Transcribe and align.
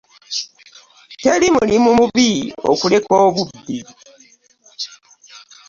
Teri 1.21 1.47
mulimu 1.55 1.89
mubi 1.97 2.29
okuleka 2.71 3.13
obubbi. 3.27 3.77